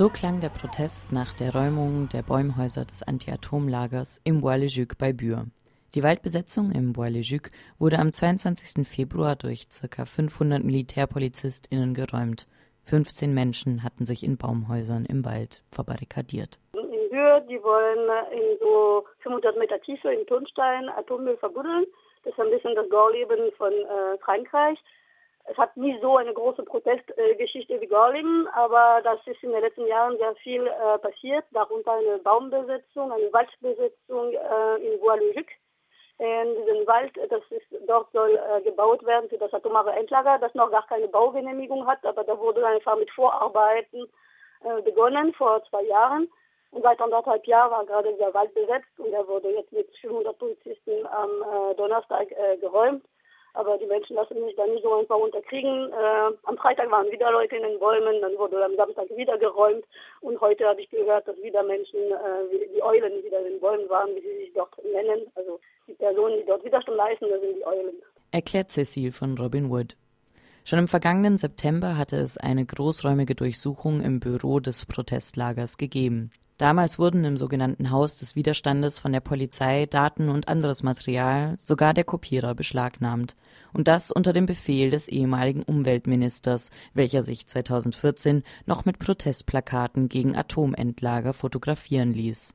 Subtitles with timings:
[0.00, 5.48] So klang der Protest nach der Räumung der Bäumhäuser des Anti-Atom-Lagers im Bois-le-Juc bei Bure.
[5.94, 8.88] Die Waldbesetzung im Bois-le-Juc wurde am 22.
[8.88, 10.06] Februar durch ca.
[10.06, 12.46] 500 MilitärpolizistInnen geräumt.
[12.84, 16.58] 15 Menschen hatten sich in Baumhäusern im Wald verbarrikadiert.
[16.72, 21.84] In Bure, die wollen in so 500 Meter Tiefe in Tonstein Atommüll verbuddeln.
[22.24, 24.78] Das ist ein bisschen das Gorleben von äh, Frankreich.
[25.50, 29.84] Es hat nie so eine große Protestgeschichte wie Gorleben, aber das ist in den letzten
[29.88, 35.48] Jahren sehr viel äh, passiert, darunter eine Baumbesetzung, eine Waldbesetzung äh, in Bois-le-Juc.
[36.18, 40.54] In diesem Wald, das ist, dort soll äh, gebaut werden für das atomare Endlager, das
[40.54, 44.06] noch gar keine Baugenehmigung hat, aber da wurde einfach mit Vorarbeiten
[44.62, 46.30] äh, begonnen vor zwei Jahren.
[46.70, 50.38] Und seit anderthalb Jahren war gerade der Wald besetzt und er wurde jetzt mit 500
[50.38, 53.04] Polizisten am äh, Donnerstag äh, geräumt.
[53.54, 55.92] Aber die Menschen lassen sich da nicht so einfach unterkriegen.
[55.92, 59.84] Äh, am Freitag waren wieder Leute in den Bäumen, dann wurde am Samstag wieder geräumt.
[60.20, 63.88] Und heute habe ich gehört, dass wieder Menschen, äh, die Eulen, wieder in den Bäumen
[63.88, 65.26] waren, wie sie sich dort nennen.
[65.34, 67.94] Also die Personen, die dort Widerstand leisten, das sind die Eulen.
[68.32, 69.96] Erklärt Cecile von Robin Wood.
[70.64, 76.30] Schon im vergangenen September hatte es eine großräumige Durchsuchung im Büro des Protestlagers gegeben.
[76.60, 81.94] Damals wurden im sogenannten Haus des Widerstandes von der Polizei Daten und anderes Material, sogar
[81.94, 83.34] der Kopierer, beschlagnahmt.
[83.72, 90.36] Und das unter dem Befehl des ehemaligen Umweltministers, welcher sich 2014 noch mit Protestplakaten gegen
[90.36, 92.52] Atomendlager fotografieren ließ.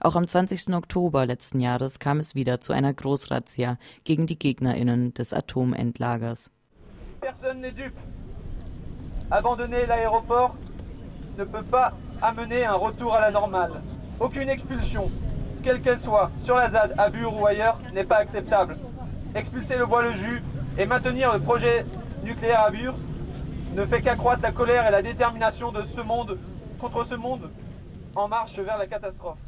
[0.00, 0.72] Auch am 20.
[0.72, 6.50] Oktober letzten Jahres kam es wieder zu einer Großrazzia gegen die GegnerInnen des Atomendlagers.
[7.20, 7.92] Personne n'est dupe.
[9.28, 10.54] Abandonner l'aéroport
[11.36, 11.92] ne peut pas
[12.24, 13.72] amener un retour à la normale.
[14.18, 15.10] Aucune expulsion,
[15.62, 18.76] quelle qu'elle soit, sur la ZAD, à Bure ou ailleurs, n'est pas acceptable.
[19.34, 20.42] Expulser le bois le jus
[20.78, 21.84] et maintenir le projet
[22.22, 22.94] nucléaire à Bure
[23.74, 26.38] ne fait qu'accroître la colère et la détermination de ce monde
[26.80, 27.50] contre ce monde
[28.14, 29.38] en marche vers la catastrophe.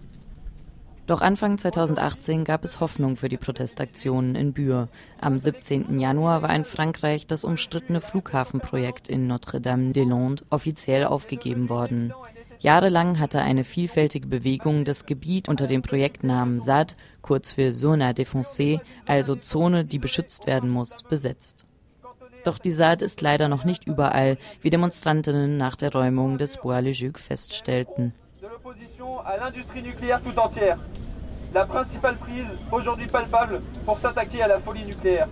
[1.07, 4.89] Doch Anfang 2018 gab es Hoffnung für die Protestaktionen in Bure.
[5.21, 6.01] Am 17.
[6.01, 12.13] Januar war in Frankreich das umstrittene Flughafenprojekt in Notre-Dame-des-Landes offiziell aufgegeben worden.
[12.61, 18.81] Jahrelang hatte eine vielfältige Bewegung das Gebiet unter dem Projektnamen SAD, kurz für Zona Défoncée,
[19.07, 21.67] also Zone, die beschützt werden muss, besetzt.
[22.45, 27.19] Doch die SAD ist leider noch nicht überall, wie Demonstrantinnen nach der Räumung des Bois-le-Juc
[27.19, 28.15] feststellten.
[31.55, 35.29] La principale prise aujourd'hui palpable pour s'attaquer à la folie nucléaire.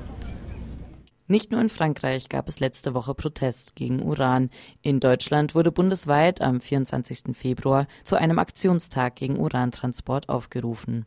[1.27, 4.51] Nicht nur in Frankreich gab es letzte Woche Protest gegen Uran.
[4.83, 7.35] In Deutschland wurde bundesweit am 24.
[7.35, 11.07] Februar zu einem Aktionstag gegen Urantransport aufgerufen.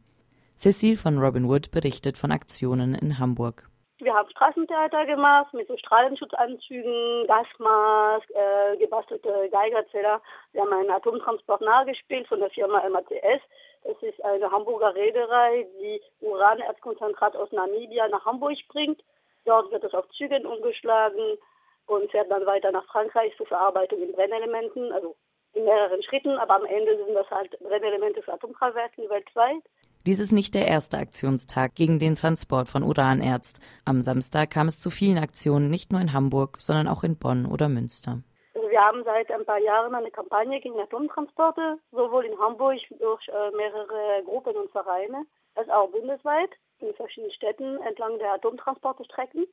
[0.56, 3.70] Cecile von Robin Wood berichtet von Aktionen in Hamburg.
[4.00, 10.20] Wir haben Straßentheater gemacht mit so Strahlenschutzanzügen, Gasmask, äh, gebastelte Geigerzähler.
[10.52, 13.44] Wir haben einen Atomtransport nahegespielt von der Firma MACS.
[13.84, 19.00] Das ist eine Hamburger Reederei, die Uranerzkonzentrat aus Namibia nach Hamburg bringt
[19.47, 21.38] Dort wird es auf Zügen umgeschlagen
[21.85, 25.16] und fährt dann weiter nach Frankreich zur Verarbeitung in Brennelementen, also
[25.53, 29.63] in mehreren Schritten, aber am Ende sind das halt Brennelemente für Atomkraftwerke weltweit.
[30.06, 33.53] Dies ist nicht der erste Aktionstag gegen den Transport von Uranerz.
[33.86, 37.46] Am Samstag kam es zu vielen Aktionen, nicht nur in Hamburg, sondern auch in Bonn
[37.46, 38.19] oder Münster.
[38.53, 43.28] Also wir haben seit ein paar Jahren eine Kampagne gegen Atomtransporte, sowohl in Hamburg durch
[43.30, 45.25] äh, mehrere Gruppen und Vereine,
[45.56, 46.52] als auch bundesweit
[46.82, 49.46] in verschiedenen Städten entlang der Atomtransportstrecken.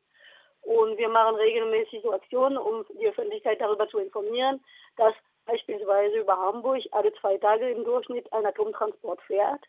[0.63, 4.65] Und wir machen regelmäßig so Aktionen, um die Öffentlichkeit darüber zu informieren,
[4.97, 5.15] dass
[5.45, 9.61] beispielsweise über Hamburg alle zwei Tage im Durchschnitt ein Atomtransport fährt.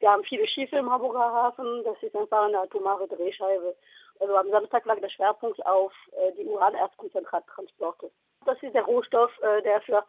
[0.00, 3.74] Wir haben viele Schiffe im Hamburger Hafen, das ist einfach eine atomare Drehscheibe.
[4.20, 8.10] Also am Samstag lag der Schwerpunkt auf äh, die Uranerzkonzentrattransporte.
[8.44, 10.04] Das ist der Rohstoff, äh, der für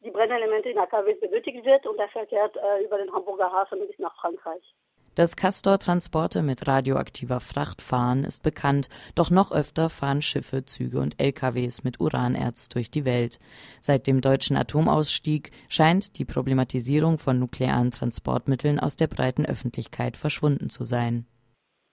[0.00, 3.98] die Brennelemente in AKWs benötigt wird und der verkehrt äh, über den Hamburger Hafen bis
[3.98, 4.62] nach Frankreich.
[5.14, 11.20] Dass Castor-Transporte mit radioaktiver Fracht fahren, ist bekannt, doch noch öfter fahren Schiffe, Züge und
[11.20, 13.38] LKWs mit Uranerz durch die Welt.
[13.82, 20.70] Seit dem deutschen Atomausstieg scheint die Problematisierung von nuklearen Transportmitteln aus der breiten Öffentlichkeit verschwunden
[20.70, 21.26] zu sein.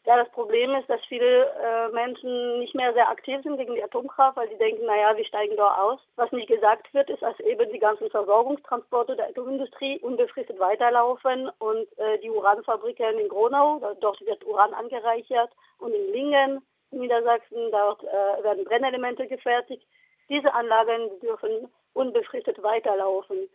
[0.10, 3.84] Ja, das Problem ist, dass viele äh, Menschen nicht mehr sehr aktiv sind gegen die
[3.84, 6.00] Atomkraft, weil sie denken, naja, wir steigen da aus.
[6.16, 11.86] Was nicht gesagt wird, ist, dass eben die ganzen Versorgungstransporte der Atomindustrie unbefristet weiterlaufen und
[12.00, 18.44] äh, die Uranfabriken in Gronau, dort wird Uran angereichert und in Lingen, Niedersachsen, dort äh,
[18.44, 19.86] werden Brennelemente gefertigt.
[20.28, 23.48] Diese Anlagen dürfen unbefristet weiterlaufen.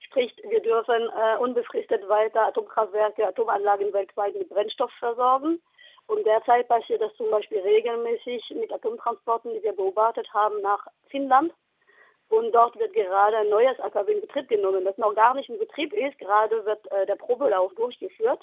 [0.00, 5.60] Sprich, wir dürfen äh, unbefristet weiter Atomkraftwerke, Atomanlagen weltweit mit Brennstoff versorgen.
[6.08, 11.52] Und derzeit passiert das zum Beispiel regelmäßig mit Atomtransporten, die wir beobachtet haben, nach Finnland.
[12.30, 15.58] Und dort wird gerade ein neues AKW in Betrieb genommen, das noch gar nicht in
[15.58, 16.18] Betrieb ist.
[16.18, 18.40] Gerade wird äh, der Probelauf durchgeführt.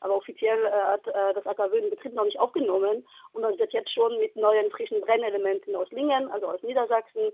[0.00, 3.04] Aber offiziell äh, hat äh, das AKW in Betrieb noch nicht aufgenommen.
[3.32, 7.32] Und das wird jetzt schon mit neuen frischen Brennelementen aus Lingen, also aus Niedersachsen,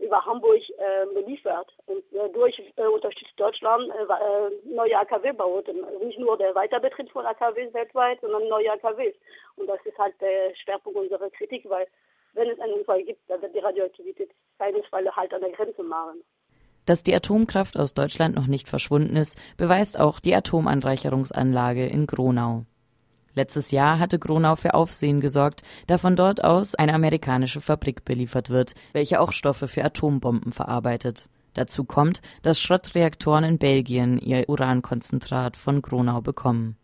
[0.00, 1.72] über Hamburg äh, beliefert.
[1.86, 5.84] Und äh, durch äh, unterstützt Deutschland äh, äh neue AKW-Bauten.
[6.04, 9.14] Nicht nur der Weiterbetrieb von AKWs weltweit, sondern neue AKWs.
[9.56, 11.86] Und das ist halt der Schwerpunkt unserer Kritik, weil
[12.34, 16.22] wenn es einen Unfall gibt, dann wird die Radioaktivität keinesfalls halt an der Grenze machen.
[16.84, 22.64] Dass die Atomkraft aus Deutschland noch nicht verschwunden ist, beweist auch die Atomanreicherungsanlage in Gronau.
[23.36, 28.48] Letztes Jahr hatte Gronau für Aufsehen gesorgt, da von dort aus eine amerikanische Fabrik beliefert
[28.48, 31.28] wird, welche auch Stoffe für Atombomben verarbeitet.
[31.52, 36.76] Dazu kommt, dass Schrottreaktoren in Belgien ihr Urankonzentrat von Gronau bekommen.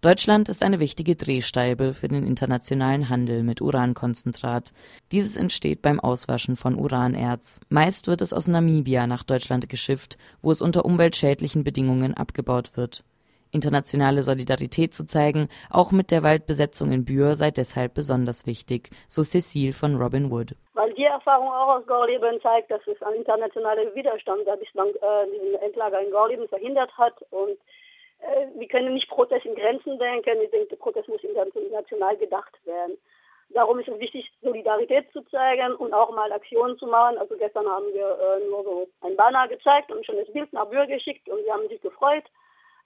[0.00, 4.72] Deutschland ist eine wichtige Drehscheibe für den internationalen Handel mit Urankonzentrat.
[5.12, 7.60] Dieses entsteht beim Auswaschen von Uranerz.
[7.68, 13.04] Meist wird es aus Namibia nach Deutschland geschifft, wo es unter umweltschädlichen Bedingungen abgebaut wird
[13.52, 19.22] Internationale Solidarität zu zeigen, auch mit der Waldbesetzung in Bühr sei deshalb besonders wichtig, so
[19.22, 20.56] Cecile von Robin Wood.
[20.74, 25.26] Weil die Erfahrung auch aus Gorleben zeigt, dass es ein internationaler Widerstand, der bislang äh,
[25.30, 27.58] diesen Endlager in Gorleben verhindert hat und
[28.20, 30.40] äh, wir können nicht Protest in Grenzen denken.
[30.42, 32.96] Ich denke, der Protest muss international gedacht werden.
[33.50, 37.18] Darum ist es wichtig, Solidarität zu zeigen und auch mal Aktionen zu machen.
[37.18, 40.66] Also gestern haben wir äh, nur so ein Banner gezeigt und ein schönes Bild nach
[40.66, 42.24] Bürger geschickt und sie haben sich gefreut.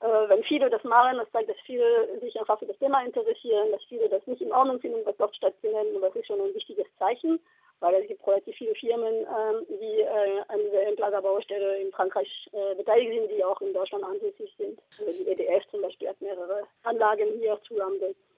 [0.00, 3.72] Äh, wenn viele das machen, das zeigt, dass viele sich einfach für das Thema interessieren,
[3.72, 5.94] dass viele das nicht in Ordnung finden, was dort stattfindet.
[5.94, 7.40] Und das ist schon ein wichtiges Zeichen,
[7.80, 12.74] weil es gibt relativ viele Firmen, äh, die äh, an dieser Endlagerbaustelle in Frankreich äh,
[12.74, 14.80] beteiligt sind, die auch in Deutschland ansässig sind.
[14.98, 18.14] Also die EDF zum Beispiel hat mehrere Anlagen hier zu Lande.